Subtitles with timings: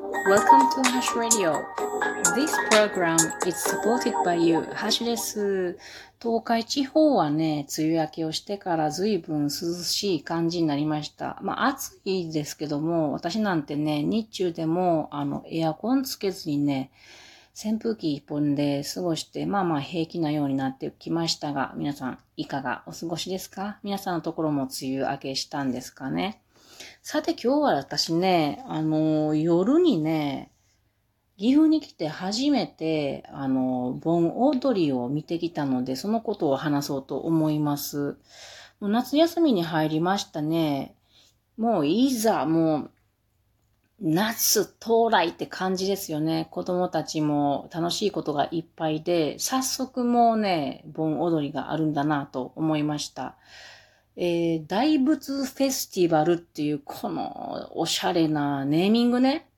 [0.00, 1.62] Welcome to Hash Radio.
[2.34, 4.62] This program is supported by you.
[4.72, 5.76] ハシです。
[6.22, 11.38] 東海地方はね、梅雨明けをしてから随分涼しい感じになりました。
[11.42, 16.90] まあ暑いですけども、私なんてね、日中でもあのエアコンつけずにね、
[17.62, 23.78] 扇風機一本で過ごして、まあまあ平気なようになってきましたが、皆さんいかがお過ごしですか？
[23.82, 26.40] 皆さんのところも梅雨明けしたんですかね？
[27.02, 30.50] さて今日は私ね、あの、夜にね、
[31.36, 38.18] 岐阜に来て初めて、あの、盆踊りを見てきたので、そのことを話そうと思います。
[38.78, 40.94] もう夏休みに入りましたね。
[41.56, 42.90] もういざ、もう、
[44.02, 46.48] 夏到来って感じですよね。
[46.50, 53.36] 子供たちも楽しいことがいっぱいで、早速もうね、盆踊りがあるんだなと思いました。
[54.16, 59.48] えー、大仏フェスティバルっていうこのおしゃれなネーミングね。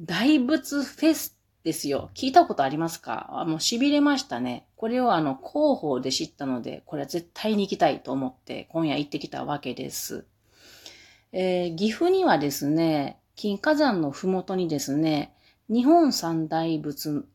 [0.00, 2.10] 大仏フェスですよ。
[2.14, 3.28] 聞いたことありますか？
[3.30, 4.66] あもう痺れましたね。
[4.76, 10.24] これをあの広報で知ったので、これは絶対に行きたいと思って今夜行ってきたわけです。
[11.32, 15.34] えー、岐阜にはですね、金火山のふもとにですね、
[15.68, 17.26] 日本三大仏、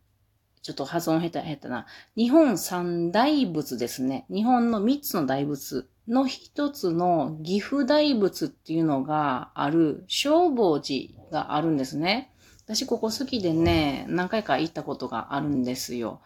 [0.62, 1.86] ちょっと発音下手、下手な。
[2.16, 4.26] 日本三大仏ですね。
[4.30, 12.34] 日本の三つの大仏の一つの岐阜大仏っていうのがある消防寺があるんですね。
[12.66, 16.22] 私ここ好きでね、何回か行ったことがあるんですよ。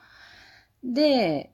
[0.84, 1.54] で、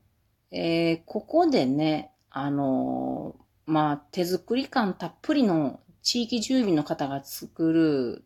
[0.50, 8.24] えー、ここでね、あのー、まあ、手作り感たっぷりの地域住民の方が作る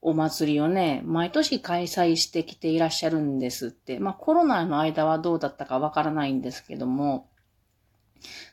[0.00, 3.98] お祭りをね、毎年開催してきていらっしゃるんですって。
[3.98, 7.28] まあコロナの間はどうだったかわからないんですけども、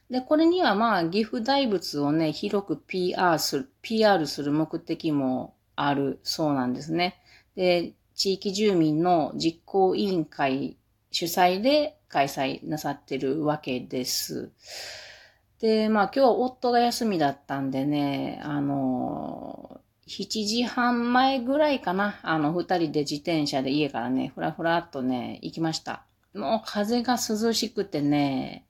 [0.09, 7.21] で、これにはまあ、岐阜大仏をね、広く PR する、PR する目的もあるそうなんですね。
[7.55, 10.77] で、地域住民の実行委員会
[11.11, 14.51] 主催で開催なさってるわけです。
[15.59, 26.03] で、まあ今日夫が休みだったんでね、あの、7時半前ぐらいかな、あの、二人で自転車で家からね、ふらふらっとね、行きました。
[26.33, 28.65] もう風が涼しくてね、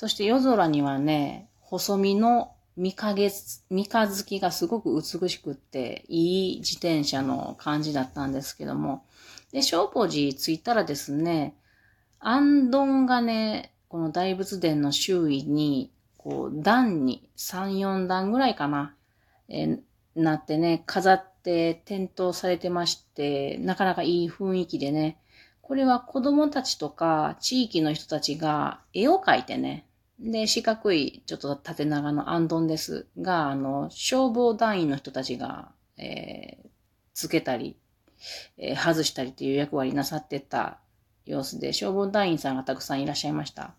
[0.00, 3.12] そして夜空にはね、細身の三日
[3.68, 9.04] 三日月がすごく美しくって、いい自転車の感じだったんですけども。
[9.52, 11.54] で、小宝寺着いたらですね、
[12.18, 18.94] アンドンがね、この大仏殿の周囲に、こう、段に、3、4段ぐらいかな、
[19.50, 19.80] え、
[20.14, 25.18] なってね、飾って点灯されてまして、なかなかいい雰囲気でね、
[25.60, 29.84] これは子供たちとか地域の人たちが絵を描いてね、
[30.20, 36.68] で、四角い、ちょっと縦長のアンドンですが、あの、消防団員の人たちが、えー、
[37.14, 37.76] つけたり、
[38.58, 40.78] えー、外したりという役割なさってた
[41.24, 43.74] 様子で、消防団員さんがたくさんいらっしゃいました。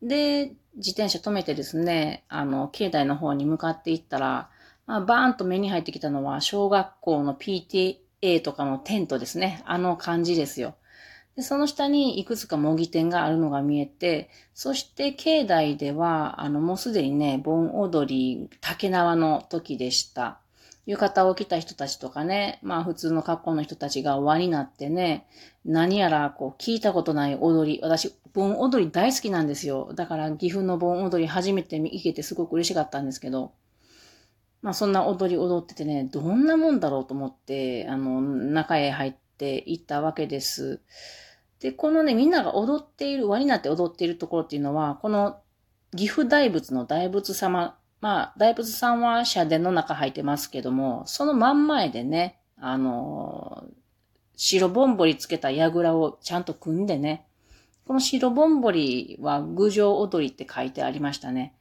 [0.00, 4.48] で、自転車止めてですね、あの、境内の方に向かっていったら、
[4.86, 9.60] まあ、バーンと目に入ってきたのは、小学校の PTA とかのテントですね。
[9.66, 10.76] あの感じですよ。
[11.38, 20.40] で、その下にいくつか模擬店があるのが見えて、そして境内では、あの、もうすでにね、盆踊り、竹縄の時でした。
[20.84, 25.28] 浴衣を着た人たちとかね、まあ普通の格好の人たちが輪になってね、
[25.64, 29.92] 何やらこう聞いたことない踊り、私、盆踊り大好きなんですよ。
[29.94, 33.52] だから岐阜の盆踊り初めて行けてすごく嬉しかったんですけど、
[34.60, 40.80] まあそんな踊り踊っててね、どんなもんだろうと思って、あの、中へ入って行ったわけです。
[41.60, 45.40] で、このね、みんなが踊っている、輪になって踊っているところっていうのは、この
[45.96, 53.64] 岐阜大仏の大仏様、まあ、大仏さんは社殿の中入ってますけども、その真ん前でね、あの
[54.36, 57.26] 白ぼんぼりつけた櫓をちゃんと組んでね、
[57.86, 61.54] この白ぼんぼりは郡上踊りって書いてありましたね。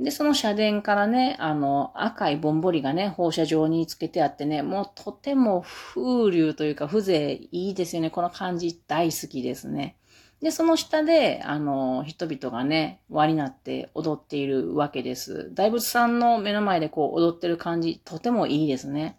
[0.00, 8.08] で、その社殿からね、あの、赤いぼんぼりがね、放射状につけてあってね、もうとても風流というか風情いいですよね。
[8.08, 9.96] この感じ大好きですね。
[10.40, 15.50] で、その下で、あの、人々がね、輪になって踊っているわけです。
[15.52, 19.18] 大仏さんの目の前でこう踊ってる感じ、とてもいいですね。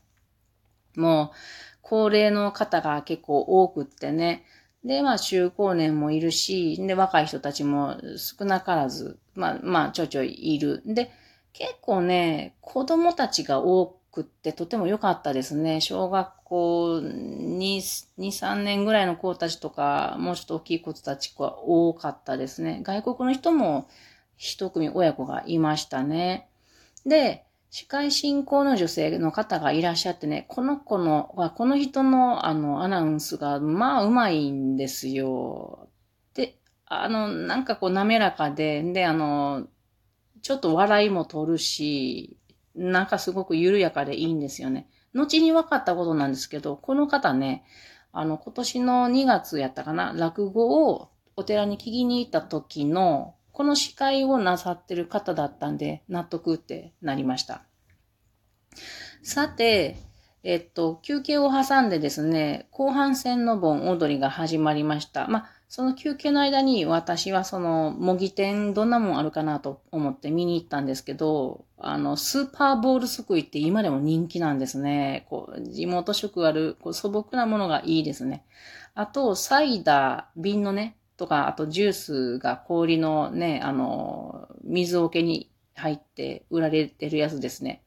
[0.95, 1.37] もう、
[1.83, 4.45] 高齢の方が結構多くってね、
[4.83, 10.81] で、まあ、中高年もいるし、で、若い人たちも少なからず、まあ、まあ、ちょいちょいいる。
[10.85, 11.11] で、
[11.53, 15.81] 結構ね、子供たちが多くってとても良かったですね。
[15.81, 22.81] 小学校2、2、3年ぐらいの子たちとか、もうちょっと大きい子たちが多かったですね。
[22.83, 23.87] 外国の人も
[24.37, 26.49] 一組親子がいましたね。
[27.05, 35.87] で、司会進行の女性の方がいらっしゃってね、この子の、この人のあのアナウンスがまあうまいんですよ。
[36.93, 39.65] あの、なんかこう滑らかで、で、あの、
[40.41, 42.37] ちょっと笑いも取るし、
[42.75, 44.89] なんかすごく緩やかでいいんですよね。
[45.13, 47.63] 後に分かったことなんですけど、この方ね、
[48.11, 57.63] あの、今年の2月やったかな、落語をお寺に聞きに行った時の、この司会をなさってる方だったんで、納得ってなりました。
[59.23, 59.95] さて、
[60.43, 65.27] えっと、休憩を挟んでですね、後半戦の盆踊りが始まりました。
[65.27, 75.25] まあ、その休憩の間に私はその模擬店どんなもんあるかなと思って見に行ったんですけど、あの、スーパーボールすくいって今でも人気なんですね。
[75.29, 78.43] こう、地元食ある、こう素朴なものがいいですね。
[78.95, 87.81] あと、サイダー、瓶のね、とか、あとジュースが氷のね、あの、水桶に入って売られてるやつですね。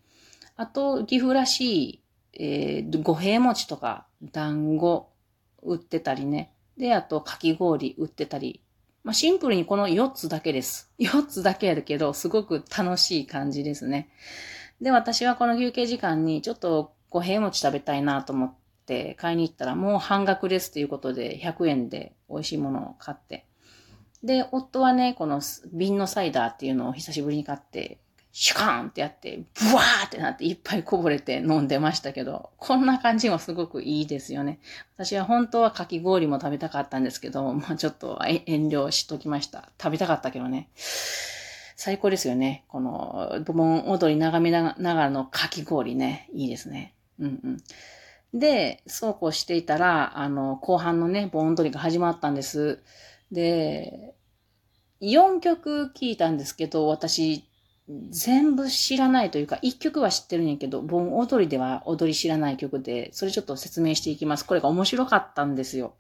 [0.56, 2.02] あと、岐阜らしい、
[2.32, 5.10] えー、五平餅とか、団子
[5.62, 6.53] 売ってたりね。
[6.76, 8.60] で、あと、かき氷売ってたり。
[9.02, 10.90] まあ、シンプルにこの4つだけです。
[10.98, 14.08] 4つだけやるけど、すごく楽しい感じですね。
[14.80, 18.54] で、私はこの休憩時間にちょっと五平餅食べたいなと思っ
[18.86, 23.46] て買いに行ったらもう半額ですということで100円で美味しいものを買って。
[24.24, 25.42] で、夫はね、この
[25.72, 27.98] 瓶のサイダーっていうのを久しぶりに買って、
[28.36, 34.58] シュカーンってやって、ブワーってなっていっぱいこぼれて飲んでましたけど、こんな感じもすごくいいですよね。
[34.96, 39.70] 私は本当はかき氷も食べたかったんですけど、まあちょっと遠慮しときました。
[39.80, 40.68] 食べたかったけどね。
[41.76, 42.64] 最高ですよね。
[42.66, 46.28] この、部門踊り眺めながらのかき氷ね。
[46.32, 46.92] いいですね。
[47.20, 48.38] うんうん。
[48.40, 52.82] で、そうこうしていたら、あの、後半のね、盆踊りが始まったんです。
[53.30, 54.16] で、
[55.00, 57.44] 4曲聴いたんですけど、私、
[57.88, 64.46] 全部知らないというか、1曲は知ってるんやけど、盆踊りでは踊り知らない曲で、それちょっと説明していきます。
[64.46, 65.94] これが面白かったんですよ。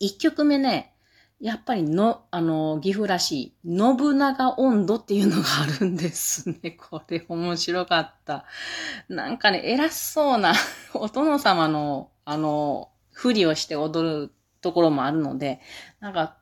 [0.00, 0.94] 1曲目ね、
[1.40, 6.78] やっぱりの、あの、岐阜らしい、信長温度っていうのがあるんですね。
[6.90, 8.44] これ面白かった。
[9.08, 10.54] なんかね、偉そうな
[10.94, 14.32] お殿様の、あの、ふりをして踊る
[14.62, 15.60] ところもあるので、
[16.00, 16.38] なんか、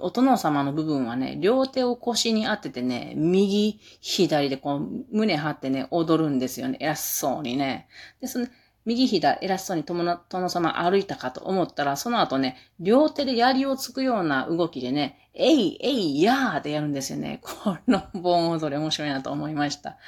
[0.00, 6.78] お殿様の部分はね、両手を腰に当ててね、右、左でこう、胸張ってね、踊るんですよね。
[6.80, 7.88] 偉そうにね。
[8.20, 8.46] で、その、
[8.86, 17.40] 右左偉そうに殿様歩いたかと思ったら、その後ね、両手で槍をつくような動きでね、えい、えい、やーってやるんですよね。
[17.44, 19.98] この盆踊り面白いなと思いました。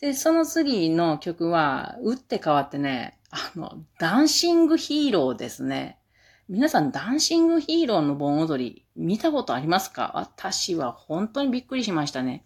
[0.00, 5.99] で、その次の曲は、打って変わってね、あの、ダンシングヒーローですね。
[6.52, 10.10] 皆さん、ダンシングヒーローの盆踊り見たことありますか？
[10.16, 12.44] 私は本当にびっくりしましたね。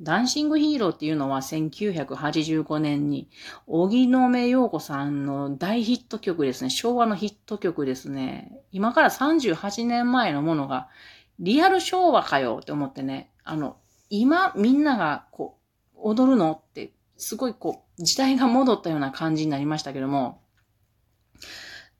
[0.00, 3.28] ダンシングヒーローっていうのは1985年に、
[3.68, 6.70] 荻野目洋子さんの大ヒット曲ですね。
[6.70, 8.58] 昭和のヒット曲ですね。
[8.72, 10.88] 今から38年前のものが、
[11.38, 13.76] リアル昭和かよって思ってね、あの、
[14.10, 15.58] 今みんながこ
[15.94, 20.40] う、踊るのって、すごいこう、時代が戻ったような感じになりましたけども、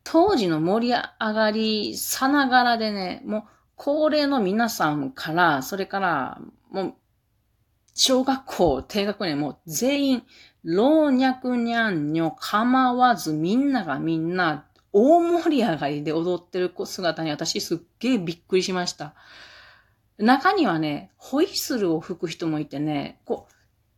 [0.04, 3.42] 当時の盛り上がりさながらでね、もう
[3.74, 6.40] 高齢の皆さんから、それから、
[6.70, 6.94] もう
[7.94, 10.22] 小学校低学年もう全員、
[10.62, 19.14] 老若にゃんにょ構わずみんながみんな大盛り上がりで踊ってる姿に私すっげえびっくりしました。
[20.18, 23.54] 中にはね、ホイッスルを吹く人もいてね、こう、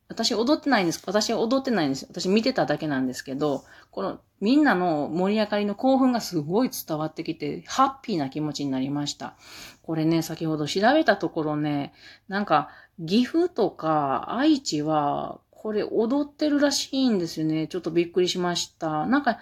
[0.09, 1.02] 私踊ってないんです。
[1.07, 2.07] 私踊ってないんです。
[2.09, 9.37] 私見てただけなんですけど、このみんなの盛り上がりの興奮がすごい伝わってきて、ハッピーな気持ちになりました。
[9.83, 11.95] これね、先ほど調べたところね、
[12.28, 12.69] なんか、
[13.05, 17.66] 岐阜とか愛知は、これ踊ってるらしいんですよね。
[17.66, 19.07] ちょっとびっくりしました。
[19.07, 19.38] なんか、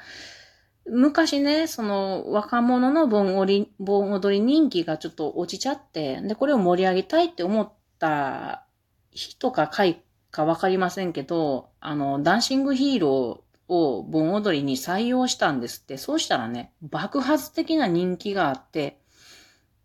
[0.86, 8.66] 昔ね、その若者の盆踊り、盆踊り人気がちょっと落ちちゃって、で、これを盛り上げたいって思った
[9.10, 15.96] 人か会かわかりませんけど、あの、ダンシングヒーローを盆踊りに採用したんですって。
[15.96, 18.98] そうしたらね、爆発的な人気があって、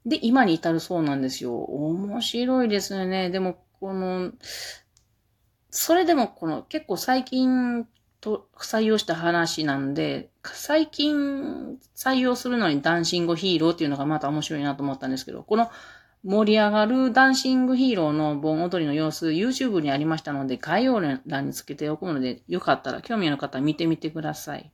[0.06, 1.56] で、今に至るそうなんですよ。
[1.56, 3.30] 面白いですよね。
[3.30, 4.32] でも、この、
[5.70, 7.88] それでもこの結構最近
[8.22, 15.70] と採用した話なんで、最近採用するのにダンシングヒーローっていうのがまた面白いなと思ったんですけど、この
[16.24, 24.72] 盛り上がるダンシングヒーローの盆踊りの様子、YouTube にありましたので、概要欄につけておくので、よかったら興味ある方見てみてください。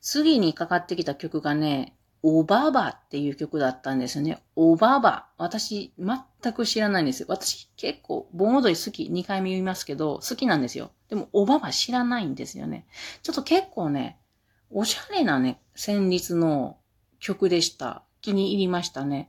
[0.00, 4.42] 次にかかってきた曲がね、おばばっていう曲だったんですね。
[4.54, 5.28] おばば。
[5.38, 7.26] 私、全く知らないんですよ。
[7.28, 9.04] 私、結構、盆踊り好き。
[9.04, 10.92] 2回目言いますけど、好きなんですよ。
[11.08, 12.86] でも、おばば知らないんですよね。
[13.22, 14.18] ちょっと結構ね、
[14.70, 16.78] おしゃれなね、旋律の
[17.18, 18.04] 曲でした。
[18.20, 19.28] 気に入りましたね。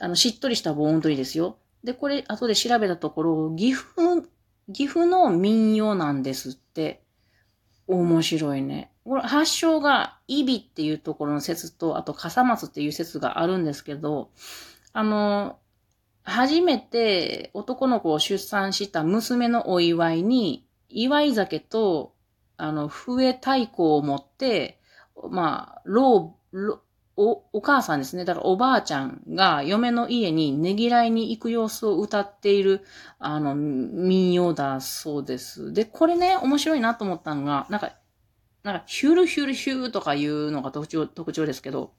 [0.00, 1.58] あの、しっとりした盆踊りですよ。
[1.84, 4.26] で、これ、後で調べたところ、岐阜、
[4.72, 7.02] 岐阜の民謡なんですって。
[7.86, 8.92] 面白いね。
[9.04, 14.30] これ発祥が、イビっていうところの説と、あと、笠松っていう説があるんですけど、
[14.92, 15.58] あの、
[16.22, 22.14] 初めて男の子を出産した娘のお祝いに、祝い酒と、
[22.58, 24.80] あの、笛太鼓を持って、
[25.30, 26.36] まあ、老、
[27.18, 28.24] お、お母さんですね。
[28.24, 32.84] だからおばあちゃんが嫁の家にねぎらいに行く様子を歌っている、
[33.18, 35.72] あの、民謡だそうです。
[35.72, 37.92] で、これね、面白いなと思ったのが、なんか、
[38.62, 41.92] なんか、ヒュルヒュルヒューとかいうのが特徴、特徴ですけど、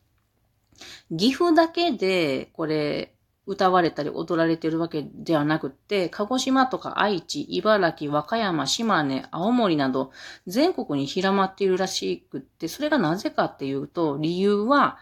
[1.16, 3.14] 岐阜だけで、これ、
[3.50, 10.12] 歌われたり踊られてるわけではなくって、鹿児島とか愛知、茨城、和歌山、島根、青森など
[10.46, 15.00] 全国に広まっているらしくって、それがなぜかっていうと、理由は、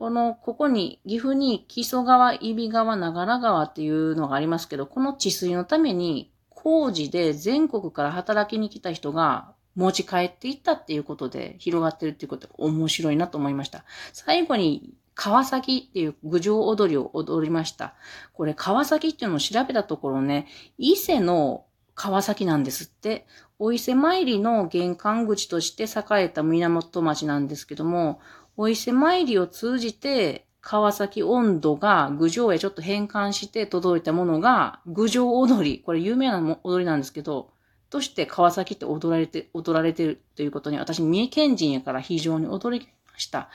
[0.00, 13.84] この、ここに、岐阜に木曽川、揖斐川、長良川っていうのがありますけど、この治水のために工事で全国から働きに来た人が持ち帰っていったっていうことで広がってるっていうことが面白いなと思いました。
[14.12, 17.94] 最後に川崎っていう郡上踊りを踊りました。
[18.32, 20.46] これ川崎っていうのを調べたところね、
[20.78, 23.26] 伊勢の川崎なんですって。
[23.60, 28.20] お伊勢参りの玄関口として栄えた源町なんですけども、
[28.56, 35.80] お伊勢参りを通じて川崎温度が郡上へちょっと変換して届いたものが郡上踊り。
[35.80, 37.50] これ有名な踊りなんですけど、
[37.90, 43.50] として川崎って踊られて、踊られてるということに私、三重県人やから非常に驚きました。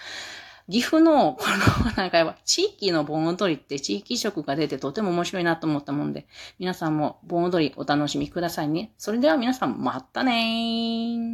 [0.70, 1.46] 岐阜の、こ
[1.86, 6.28] の、なんか地域の盆踊りって地域色が出てとても面白いなと思ったもんで、
[6.60, 8.92] 皆さんも盆踊りお楽しみくださいね。
[8.98, 11.30] それでは皆さん、またねー。